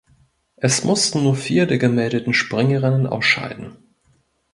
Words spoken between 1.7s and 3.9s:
gemeldeten Springerinnen ausscheiden.